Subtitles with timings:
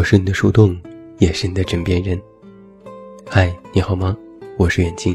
[0.00, 0.74] 我是你的树洞，
[1.18, 2.18] 也是你的枕边人。
[3.28, 4.16] 嗨，你好吗？
[4.56, 5.14] 我是远近。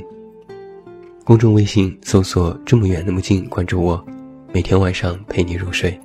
[1.23, 4.05] 公众微信搜索“这么远那么近”，关注我，
[4.53, 5.99] 每天晚上陪你入睡。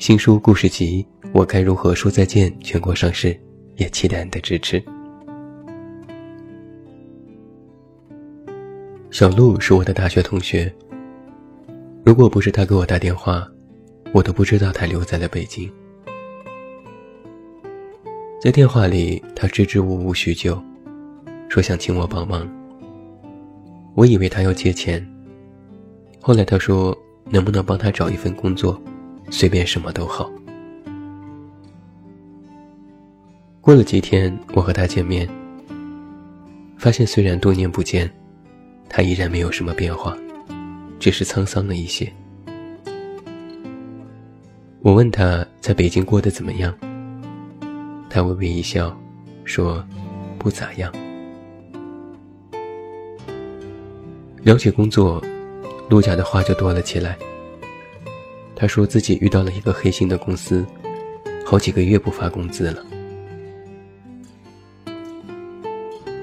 [0.00, 3.38] 新书故事集《我该如何说再见》全国上市，
[3.76, 4.82] 也期待你的支持。
[9.12, 10.74] 小鹿是我的大学同学。
[12.04, 13.46] 如果不是他给我打电话，
[14.12, 15.70] 我都不知道他留在了北京。
[18.42, 20.60] 在电话里，他支支吾吾许久，
[21.48, 22.44] 说想请我帮忙。
[23.94, 25.00] 我以为他要借钱，
[26.20, 26.92] 后来他说
[27.30, 28.82] 能不能帮他找一份工作，
[29.30, 30.28] 随便什么都好。
[33.60, 35.28] 过了几天，我和他见面，
[36.76, 38.10] 发现虽然多年不见，
[38.88, 40.18] 他依然没有什么变化，
[40.98, 42.12] 只是沧桑了一些。
[44.80, 46.76] 我问他在北京过得怎么样。
[48.12, 48.94] 他微微一笑，
[49.42, 49.82] 说
[50.38, 50.92] ：“不咋样。”
[54.44, 55.18] 了解工作，
[55.88, 57.16] 陆家的话就多了起来。
[58.54, 60.62] 他说自己遇到了一个黑心的公司，
[61.42, 62.84] 好几个月不发工资了。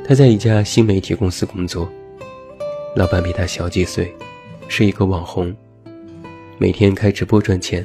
[0.05, 1.89] 他在一家新媒体公司工作，
[2.95, 4.15] 老板比他小几岁，
[4.67, 5.51] 是一个网红，
[6.59, 7.83] 每天开直播赚钱，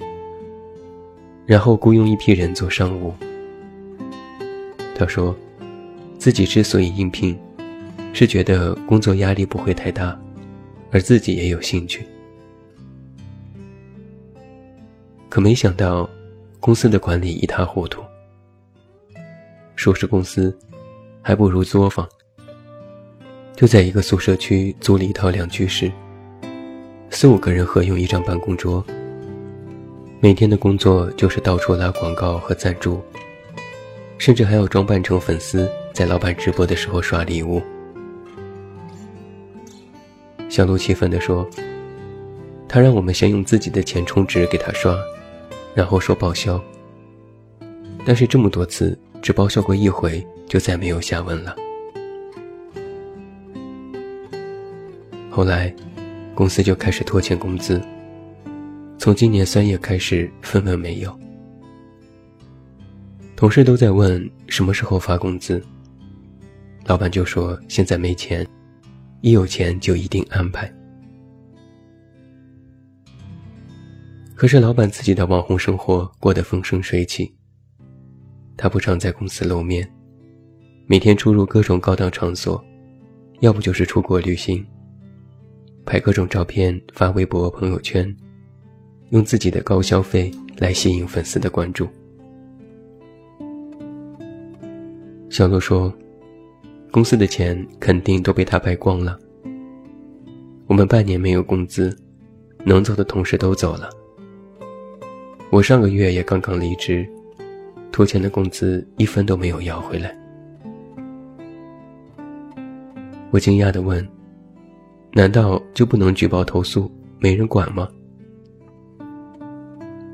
[1.46, 3.14] 然后雇佣一批人做商务。
[4.94, 5.34] 他说，
[6.18, 7.38] 自己之所以应聘，
[8.12, 10.18] 是觉得工作压力不会太大，
[10.90, 12.06] 而自己也有兴趣。
[15.28, 16.08] 可没想到，
[16.60, 18.02] 公司的管理一塌糊涂。
[19.74, 20.56] 说是公司，
[21.20, 22.08] 还不如作坊。
[23.56, 25.90] 就在一个宿舍区租了一套两居室，
[27.10, 28.84] 四五个人合用一张办公桌，
[30.20, 33.02] 每天的工作就是到处拉广告和赞助。
[34.18, 37.62] 甚至还要装扮成粉丝，在老板直播的时候刷礼物。
[40.48, 41.48] 小鹿气愤地说
[42.68, 44.96] ：“他让我们先用自己的钱充值给他刷，
[45.74, 46.62] 然后说报销。
[48.06, 51.56] 但是这么多次只报销过一回，就再没有下文了。
[55.28, 55.74] 后来，
[56.34, 57.82] 公司就开始拖欠工资，
[58.96, 61.12] 从今年三月开始，分文没有。”
[63.36, 65.62] 同事都在问什么时候发工资，
[66.86, 68.46] 老板就说现在没钱，
[69.22, 70.72] 一有钱就一定安排。
[74.36, 77.34] 可是老板自己的网红生活过得风生水起，
[78.56, 79.88] 他不常在公司露面，
[80.86, 82.62] 每天出入各种高档场所，
[83.40, 84.64] 要不就是出国旅行，
[85.84, 88.14] 拍各种照片发微博朋友圈，
[89.10, 91.88] 用自己的高消费来吸引粉丝的关注。
[95.34, 95.92] 小鹿说
[96.92, 99.18] ：“公司的钱肯定都被他败光了。
[100.68, 101.92] 我们半年没有工资，
[102.64, 103.90] 能走的同事都走了。
[105.50, 107.04] 我上个月也刚刚离职，
[107.90, 110.16] 拖欠的工资一分都没有要回来。”
[113.32, 114.06] 我惊讶地问
[115.10, 117.88] ：“难道就不能举报投诉，没人管吗？”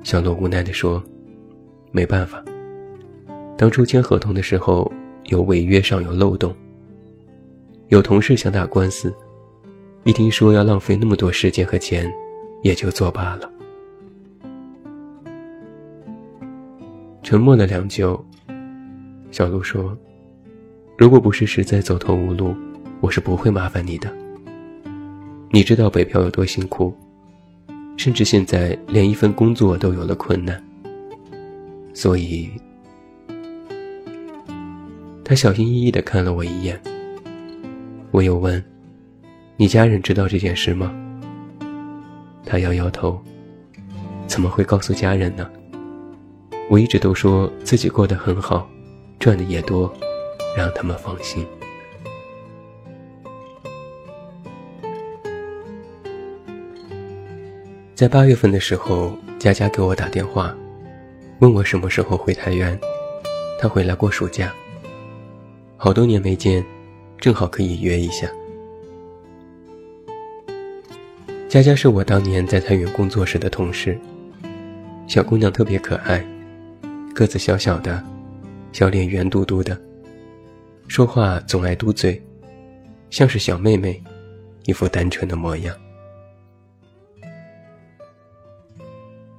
[0.03, 1.05] 小鹿无奈地说
[1.93, 2.43] ：“没办法，
[3.59, 4.91] 当初签合同的时候。”
[5.31, 6.53] 有违约上有漏洞，
[7.87, 9.15] 有同事想打官司，
[10.03, 12.13] 一听说要浪费那么多时间和钱，
[12.65, 13.49] 也就作罢了。
[17.23, 18.23] 沉默了良久，
[19.31, 19.97] 小鹿说
[20.99, 22.53] ：“如果不是实在走投无路，
[23.01, 24.13] 我是不会麻烦你的。
[25.53, 26.93] 你知道北漂有多辛苦，
[27.97, 30.61] 甚至现在连一份工作都有了困难，
[31.95, 32.51] 所以。”
[35.31, 36.83] 他小心翼翼地看了我一眼。
[38.11, 38.61] 我又问
[39.57, 40.93] ：“你家人知道这件事吗？”
[42.45, 43.23] 他摇摇头
[44.27, 45.49] ：“怎么会告诉家人呢？
[46.69, 48.69] 我一直都说自己过得很好，
[49.21, 49.95] 赚的也多，
[50.57, 51.47] 让他们放心。”
[57.95, 60.53] 在八月份的时候，佳佳给我打电话，
[61.39, 62.77] 问我什么时候回太原，
[63.61, 64.53] 她回来过暑假。
[65.83, 66.63] 好多年没见，
[67.19, 68.31] 正好可以约一下。
[71.49, 73.99] 佳佳是我当年在太原工作时的同事，
[75.07, 76.23] 小姑娘特别可爱，
[77.15, 78.05] 个子小小的，
[78.73, 79.81] 小脸圆嘟嘟的，
[80.87, 82.23] 说话总爱嘟嘴，
[83.09, 83.99] 像是小妹妹，
[84.67, 85.75] 一副单纯的模样。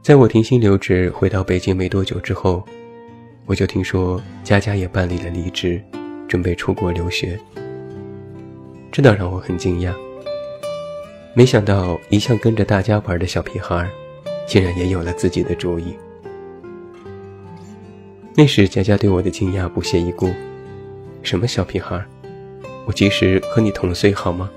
[0.01, 2.65] 在我停薪留职回到北京没多久之后，
[3.45, 5.79] 我就听说佳佳也办理了离职，
[6.31, 7.37] 准备出国留学。
[8.89, 9.93] 这倒让我很惊讶。
[11.33, 13.85] 没想到一向跟着大家玩的小屁孩，
[14.47, 15.93] 竟然也有了自己的主意。
[18.33, 20.29] 那时佳佳对我的惊讶不屑一顾
[21.21, 22.01] ：“什么小屁孩？
[22.85, 24.49] 我其实和你同岁，好吗？”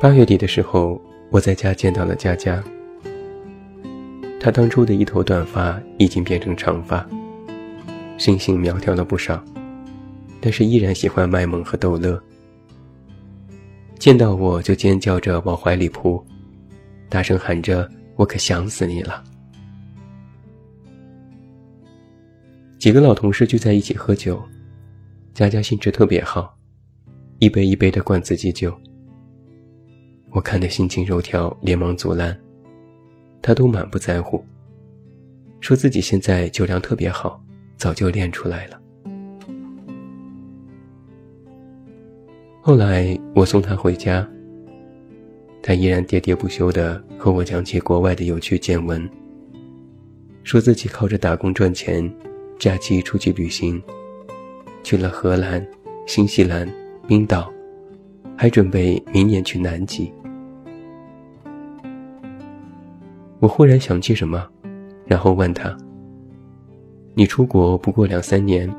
[0.00, 0.98] 八月底的时候，
[1.28, 2.64] 我在家见到了佳佳。
[4.40, 7.06] 她当初的一头短发已经变成长发，
[8.24, 9.44] 身形苗条了不少，
[10.40, 12.22] 但是依然喜欢卖萌和逗乐。
[13.98, 16.24] 见到我就尖叫着往怀里扑，
[17.08, 19.24] 大声喊着：“我可想死你了！”
[22.78, 24.40] 几个老同事聚在一起喝酒，
[25.34, 26.56] 佳佳兴致特别好，
[27.40, 28.72] 一杯一杯的灌自己酒。
[30.30, 32.40] 我看得心情肉跳，连忙阻拦，
[33.42, 34.44] 他都满不在乎，
[35.60, 37.42] 说自己现在酒量特别好，
[37.82, 38.80] 早就练出来了。
[42.60, 44.24] 后来我送他回家，
[45.60, 49.10] 他依然喋喋不休地和我讲起国外的有趣见闻，
[50.44, 52.08] 说自己靠着打工赚钱，
[52.56, 53.82] 假期出去旅行，
[54.84, 55.66] 去了荷兰、
[56.06, 56.72] 新西兰、
[57.08, 57.52] 冰岛，
[58.36, 60.12] 还准备明年去南极。
[63.40, 64.48] 我忽然想起什么，
[65.04, 65.76] 然后问他
[67.14, 68.72] ：“你出国不过两三年，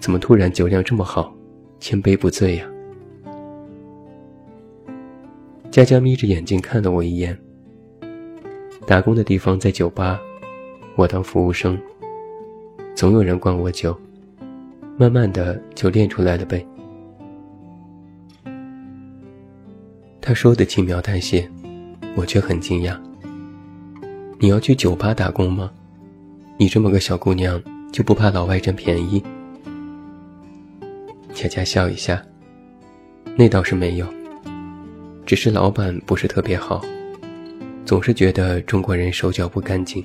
[0.00, 1.34] 怎么突然酒量这么好，
[1.78, 2.66] 千杯不醉呀？”
[5.70, 7.38] 佳佳眯着眼睛看了我一眼。
[8.86, 10.18] 打工的地方在酒吧，
[10.96, 11.78] 我当服务生。
[12.94, 13.94] 总有人灌我酒，
[14.96, 16.66] 慢慢的就练出来了呗。
[20.22, 21.48] 他说的轻描淡写，
[22.16, 22.98] 我却很惊讶。
[24.38, 25.70] 你要去酒吧打工吗？
[26.60, 27.62] 你这么个小姑娘，
[27.92, 29.22] 就不怕老外占便宜？
[31.32, 32.20] 佳佳笑一下，
[33.36, 34.06] 那倒是没有。
[35.24, 36.84] 只是老板不是特别好，
[37.84, 40.04] 总是觉得中国人手脚不干净，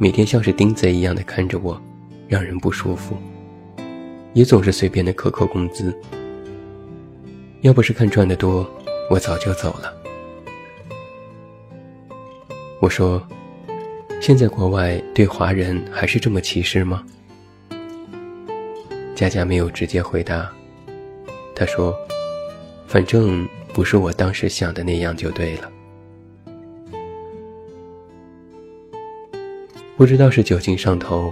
[0.00, 1.80] 每天像是盯贼一样的看着我，
[2.26, 3.16] 让人不舒服。
[4.32, 5.96] 也总是随便的克扣工资。
[7.60, 8.68] 要不是看赚的多，
[9.12, 9.94] 我早就走了。
[12.80, 13.24] 我说
[14.20, 17.04] ：“现在国外对华人还是这么歧视吗？”
[19.14, 20.50] 佳佳没有直接回答，
[21.54, 21.94] 她说
[22.86, 25.70] ：“反正。”不是我当时想的那样就对了。
[29.98, 31.30] 不知道是酒精上头，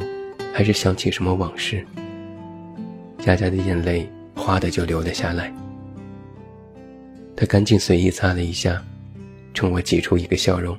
[0.53, 1.83] 还是想起什么往事，
[3.19, 5.51] 佳佳的眼泪哗的就流了下来。
[7.35, 8.85] 她赶紧随意擦了一下，
[9.55, 10.77] 冲我挤出一个笑容。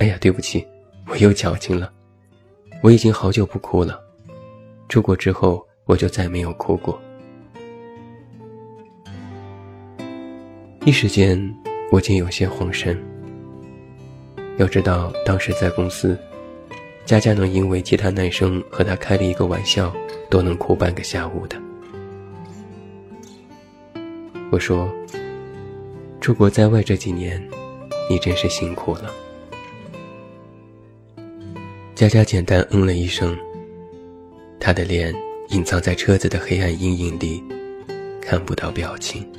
[0.00, 0.66] 哎呀，对不起，
[1.06, 1.92] 我又矫情了。
[2.82, 4.00] 我已经好久不哭了，
[4.88, 6.98] 出国之后我就再没有哭过。
[10.86, 11.38] 一时间，
[11.92, 12.98] 我竟有些慌神。
[14.56, 16.18] 要知道，当时在公司，
[17.04, 19.94] 佳佳能因为其他男生和她开了一个玩笑，
[20.30, 21.60] 都能哭半个下午的。
[24.50, 24.90] 我说
[26.22, 27.46] ：“出国在外这几年，
[28.08, 29.12] 你真是辛苦了。”
[32.00, 33.36] 佳佳简单嗯了一声，
[34.58, 35.14] 她的脸
[35.50, 37.44] 隐藏在车子的黑暗阴影里，
[38.22, 39.30] 看不到表情。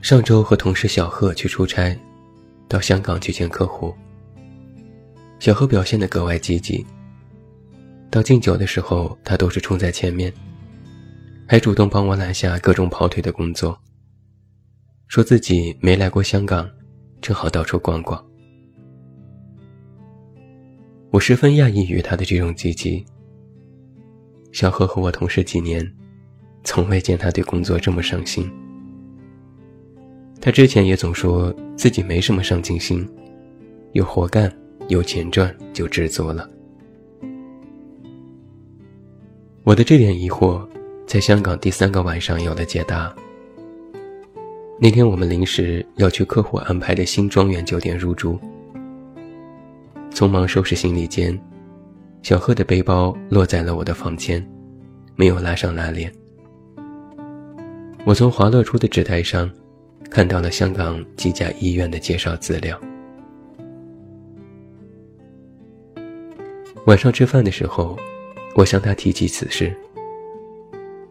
[0.00, 1.94] 上周和同事小贺去出差，
[2.66, 3.94] 到香港去见客户。
[5.40, 6.86] 小贺表现得格外积极。
[8.10, 10.32] 到敬酒的时候，他都是冲在前面，
[11.46, 13.78] 还主动帮我揽下各种跑腿的工作。
[15.10, 16.70] 说自己没来过香港，
[17.20, 18.24] 正好到处逛逛。
[21.10, 23.04] 我十分讶异于他的这种积极。
[24.52, 25.84] 小贺和我同事几年，
[26.62, 28.48] 从未见他对工作这么上心。
[30.40, 33.04] 他之前也总说自己没什么上进心，
[33.90, 34.48] 有活干
[34.86, 36.48] 有钱赚就知足了。
[39.64, 40.64] 我的这点疑惑，
[41.04, 43.12] 在香港第三个晚上有了解答。
[44.82, 48.40] 那天我们临时要去客户安排的新庄园酒店入住，
[50.10, 51.38] 匆忙收拾行李间，
[52.22, 54.44] 小贺的背包落在了我的房间，
[55.16, 56.10] 没有拉上拉链。
[58.06, 59.50] 我从华乐出的纸袋上。
[60.10, 62.76] 看到了香港几家医院的介绍资料。
[66.86, 67.96] 晚上吃饭的时候，
[68.56, 69.72] 我向他提起此事。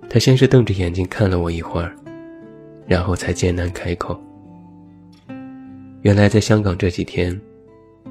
[0.09, 1.95] 他先是瞪着眼睛看了我一会儿，
[2.89, 4.19] 然后才艰难开口。
[6.01, 7.39] 原来在香港这几天，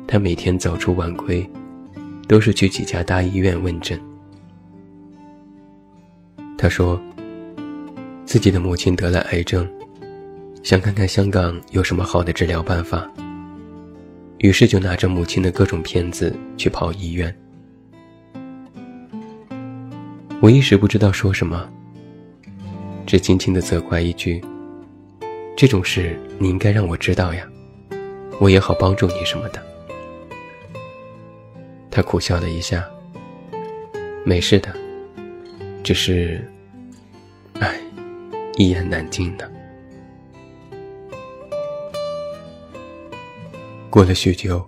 [0.06, 1.44] 他每天早出晚归，
[2.28, 4.00] 都是去几家大医院问诊。
[6.56, 7.00] 他说，
[8.24, 9.68] 自己的母亲得了癌症，
[10.62, 13.10] 想看看香港有什么好的治疗办法，
[14.38, 17.34] 于是就拿着母亲的各种片子去跑医院。
[20.40, 21.68] 我一时不知道说什么，
[23.06, 24.40] 只轻轻的责怪一句
[25.60, 27.44] ：“这种事你应该让我知道呀。”
[28.40, 29.60] 我也好帮助你什么的。
[31.90, 32.88] 他苦笑了一下，
[34.24, 34.72] 没事的，
[35.82, 36.48] 只是，
[37.54, 37.76] 唉，
[38.56, 39.50] 一言难尽呢。
[43.90, 44.64] 过了许久，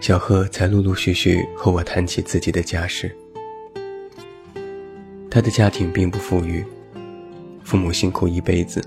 [0.00, 3.14] 小贺才陆陆续续和我谈起自己的家事。
[5.30, 6.64] 他的家庭并不富裕，
[7.62, 8.82] 父母辛苦一辈子，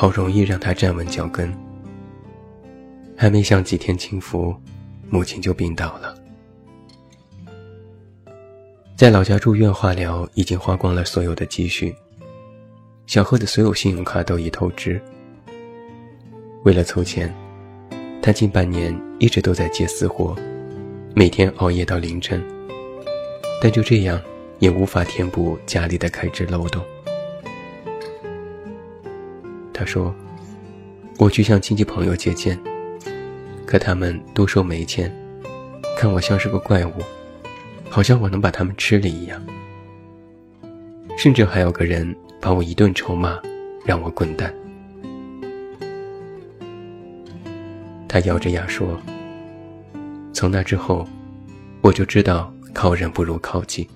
[0.00, 1.54] 好容易让他站稳脚跟。
[3.14, 4.56] 还没享几天清福，
[5.10, 6.14] 母亲就病倒了。
[8.96, 11.94] 在老家住院化疗，已经花光了所有的积蓄。
[13.06, 14.98] 小贺的所有信用卡都已透支。
[16.64, 17.30] 为了凑钱，
[18.22, 20.34] 他近半年一直都在接私活，
[21.14, 22.42] 每天熬夜到凌晨。
[23.60, 24.18] 但就这样，
[24.60, 26.82] 也无法填补家里的开支漏洞。
[29.80, 30.14] 他说
[31.16, 32.58] ：“我去向亲戚朋友借钱。”
[33.64, 35.10] 可他们都说没钱，
[35.96, 36.92] 看我像是个怪物，
[37.88, 39.42] 好像我能把他们吃了一样。
[41.16, 43.40] 甚至还有个人把我一顿臭骂，
[43.86, 44.54] 让我滚蛋。
[48.06, 49.00] 他咬着牙说
[50.34, 51.08] ：“从那之后，
[51.80, 53.88] 我就知道靠人不如靠己，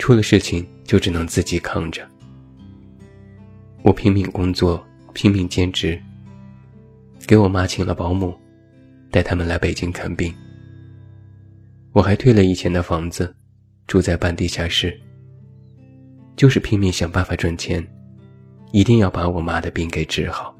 [0.00, 2.09] 出了事情就只能自己扛着。
[3.82, 6.00] 我拼命工作，拼命兼职，
[7.26, 8.34] 给我妈请了保姆。”
[9.12, 10.32] 带他们来北京看病，
[11.90, 13.34] 我还退了以前的房子，
[13.88, 14.96] 住在半地下室。
[16.36, 17.84] 就是拼命想办法赚钱，
[18.70, 20.56] 一定要把我妈的病给治好。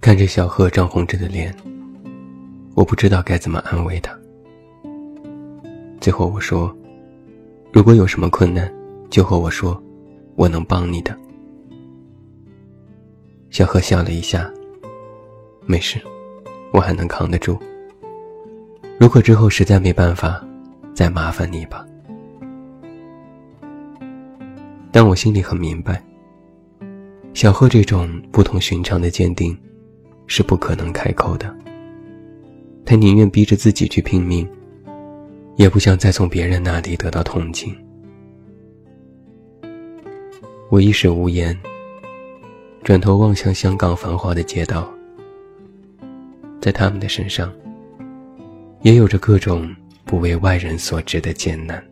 [0.00, 1.54] 看着小贺涨红着的脸，
[2.74, 4.18] 我不知道该怎么安慰他。
[6.00, 6.74] 最后我说
[7.72, 8.72] ：“如果有什么困难，
[9.10, 9.80] 就和我说，
[10.34, 11.16] 我能帮你的。”
[13.50, 14.50] 小贺笑了一下，
[15.66, 16.00] 没事，
[16.72, 17.58] 我还能扛得住。
[18.98, 20.44] 如果之后实在没办法，
[20.94, 21.86] 再麻烦你吧。
[24.90, 26.02] 但我心里很明白，
[27.34, 29.56] 小贺这种不同寻常的坚定，
[30.26, 31.54] 是不可能开口的。
[32.84, 34.48] 他宁愿逼着自己去拼命，
[35.56, 37.76] 也不想再从别人那里得到同情。
[40.70, 41.58] 我一时无言。
[42.82, 44.88] 转头望向香港繁华的街道，
[46.60, 47.52] 在他们的身上，
[48.82, 51.84] 也有着各种不为外人所知的艰难。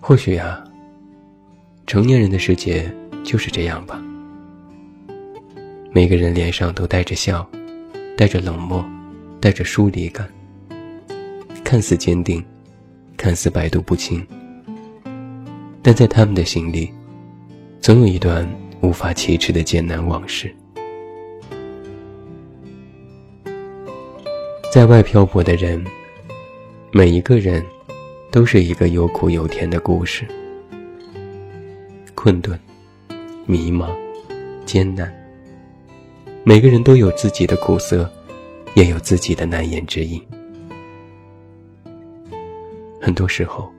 [0.00, 0.64] 或许啊，
[1.86, 2.90] 成年人的世界
[3.22, 4.02] 就是这样吧。
[5.92, 7.46] 每个人脸上都带着笑，
[8.22, 8.84] 带着冷漠，
[9.40, 10.28] 带着疏离感，
[11.64, 12.40] 看似坚定，
[13.16, 14.24] 看似百毒不侵。
[15.82, 16.88] 但在他们的心里，
[17.80, 18.48] 总有一段
[18.80, 20.54] 无法启齿的艰难往事。
[24.72, 25.84] 在外漂泊的人，
[26.92, 27.60] 每一个人，
[28.30, 30.24] 都是一个有苦有甜的故事。
[32.14, 32.56] 困顿、
[33.46, 33.90] 迷茫、
[34.64, 35.12] 艰难，
[36.44, 38.10] 每个人都有自己的苦涩，
[38.74, 40.20] 也有自己的难言之隐。
[43.00, 43.72] 很多时候。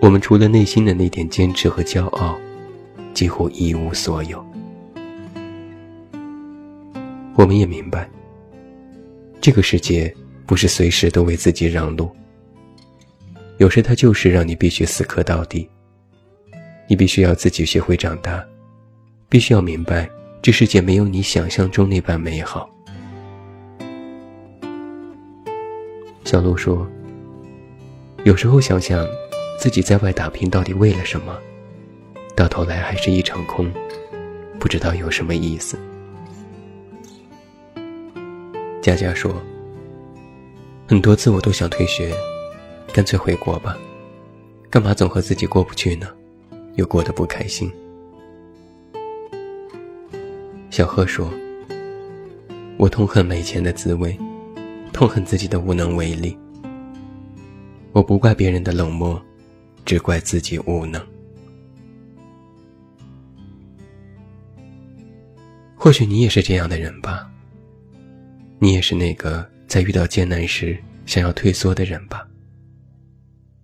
[0.00, 2.38] 我们除了内心的那点坚持和骄傲，
[3.12, 4.46] 几乎一无所有。
[7.34, 8.08] 我们也明白，
[9.40, 10.14] 这个世界
[10.46, 12.08] 不是随时都为自己让路，
[13.56, 15.68] 有时它就是让你必须死磕到底。
[16.86, 18.40] 你必须要自己学会长大，
[19.28, 20.08] 必须要明白，
[20.40, 22.68] 这世界没有你想象中那般美好。
[26.24, 26.86] 小鹿说
[28.24, 29.06] ：“有时候想想。”
[29.58, 31.36] 自己在外打拼到底为了什么？
[32.36, 33.68] 到头来还是一场空，
[34.60, 35.76] 不知道有什么意思。
[38.80, 39.34] 佳佳说
[40.86, 42.14] ：“很多次我都想退学，
[42.92, 43.76] 干脆回国吧，
[44.70, 46.06] 干嘛总和自己过不去呢？
[46.76, 47.68] 又过得不开心。”
[50.78, 51.28] 小贺说
[52.78, 54.16] ：“我痛恨没钱的滋味，
[54.92, 56.38] 痛恨自己的无能为力。
[57.90, 59.20] 我不怪别人的冷漠，
[59.84, 61.04] 只怪自己无能。
[65.74, 67.28] 或许你也是这样的人吧。
[68.60, 72.24] 你也是那个在遇到艰难时想要退缩的人吧。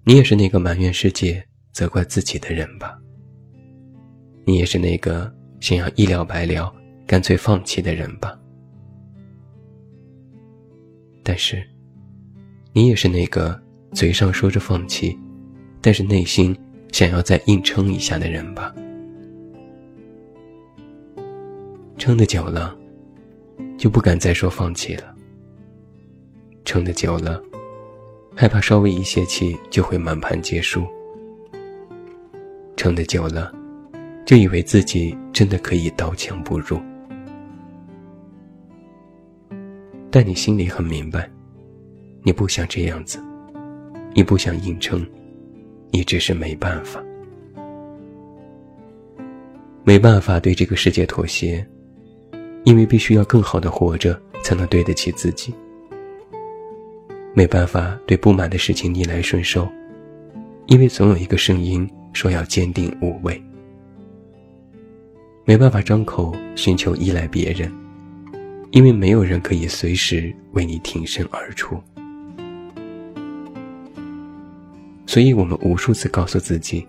[0.03, 2.99] 你也是那个埋怨世界、责怪自己的人吧。
[4.45, 6.75] 你也是那个想要一了百了、
[7.07, 8.39] 干脆放弃的人吧。
[11.23, 11.63] 但是，
[12.73, 13.59] 你也是那个
[13.93, 15.19] 嘴上说着放弃，
[15.81, 16.57] 但是内心
[16.93, 18.75] 想要再硬撑一下的人吧。
[21.97, 22.77] 撑的久了，
[23.79, 25.15] 就不敢再说放弃了。
[26.65, 27.43] 撑的久了，
[28.37, 30.87] 害怕稍微一泄气就会满盘皆输。
[32.77, 33.51] 撑的久了，
[34.27, 36.79] 就以为自己真的可以刀枪不入。
[40.17, 41.29] 但你心里很明白，
[42.23, 43.19] 你不想这样子，
[44.15, 45.05] 你不想硬撑，
[45.91, 47.03] 你只是没办法，
[49.83, 51.67] 没办法对这个世界妥协。
[52.63, 55.53] 因为必须要更好的活着，才能对得起自己。
[57.35, 59.69] 没办法对不满的事情逆来顺受，
[60.67, 63.43] 因为总有一个声音说要坚定无畏。
[65.45, 67.69] 没办法张口寻求依赖别人，
[68.75, 71.81] 因为没有人可以随时为你挺身而出。
[75.07, 76.85] 所以我们无数次告诉自己：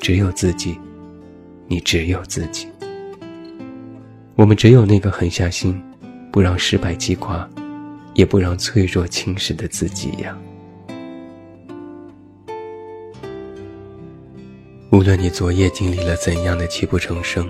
[0.00, 0.76] 只有自己，
[1.68, 2.66] 你只有自己。
[4.34, 5.80] 我们只有那个狠下心，
[6.32, 7.48] 不让失败击垮，
[8.14, 10.36] 也不让脆弱侵蚀的自己呀。
[14.90, 17.48] 无论你昨夜经历了怎样的泣不成声，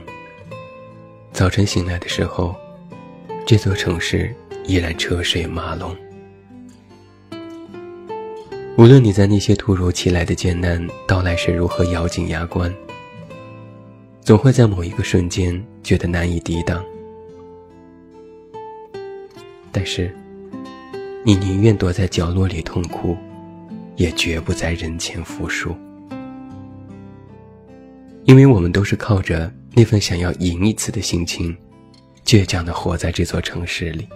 [1.32, 2.54] 早晨醒来的时候，
[3.44, 4.32] 这座城市
[4.64, 5.94] 依然车水马龙。
[8.78, 12.72] 无论你在那些突如其来的艰难到来时如何咬紧牙关。
[14.20, 16.82] 总会在某一个瞬间觉得难以抵挡，
[19.72, 20.14] 但是，
[21.24, 23.16] 你宁愿躲在角落里痛哭，
[23.96, 25.74] 也绝不在人前服输，
[28.24, 31.54] 因为我们都是靠着那份想要赢一次的心情，
[32.32, 34.08] 倔强的活在这座城市里。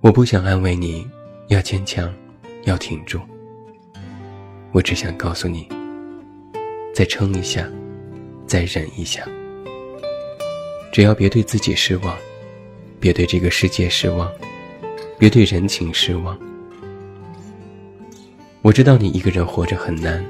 [0.00, 1.06] 我不想安慰你，
[1.48, 2.10] 要坚强，
[2.62, 3.20] 要挺住。
[4.72, 5.68] 我只想告诉你。
[6.94, 7.68] 再撑一下，
[8.46, 9.28] 再忍一下。
[10.90, 12.16] 只要别对自己失望，
[12.98, 14.32] 别对这个世界失望，
[15.18, 16.38] 别对人情失望。
[18.62, 20.24] 我知道你一个人活着很难，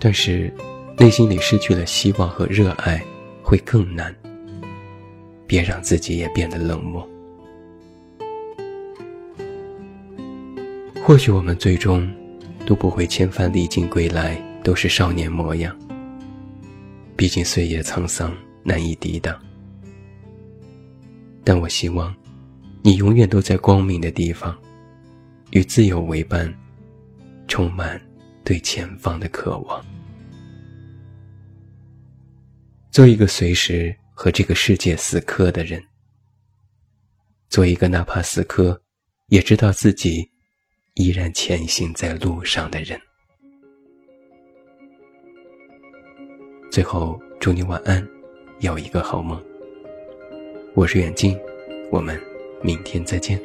[0.00, 0.52] 但是
[0.98, 3.02] 内心里失去了希望和热爱
[3.42, 4.14] 会更难。
[5.46, 7.06] 别让自己也变得冷漠。
[11.04, 12.08] 或许我们最终
[12.64, 14.40] 都不会千帆历尽归来。
[14.64, 15.76] 都是少年模样。
[17.16, 19.36] 毕竟岁月沧桑，难以抵挡。
[21.42, 22.14] 但我希望，
[22.80, 24.56] 你永远都在光明的地方，
[25.50, 26.52] 与自由为伴，
[27.48, 28.00] 充满
[28.44, 29.84] 对前方的渴望。
[32.92, 35.82] 做一个随时和这个世界死磕的人，
[37.48, 38.78] 做一个哪怕死磕，
[39.28, 40.30] 也知道自己
[40.92, 43.00] 依然前行在路上的人。
[46.70, 48.06] 最后，祝你晚安，
[48.60, 49.42] 有一个好梦。
[50.74, 51.34] 我是远近，
[51.90, 52.20] 我们
[52.62, 53.40] 明天再见。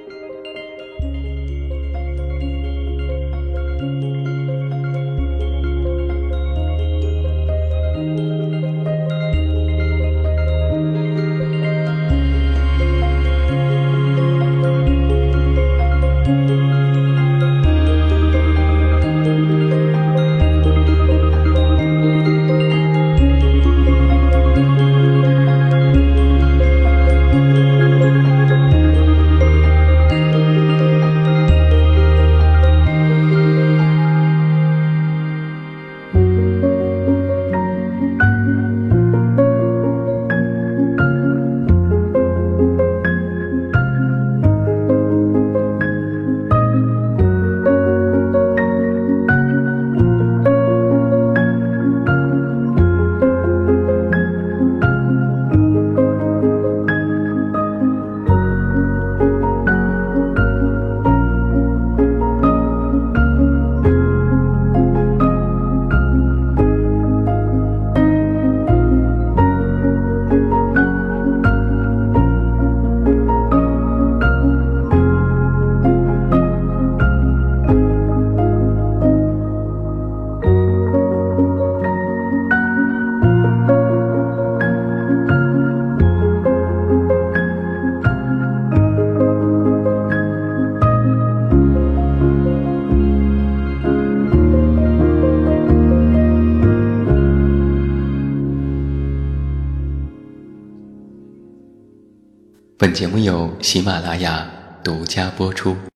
[102.79, 104.47] 本节目由喜马拉雅
[104.83, 105.77] 独家播出。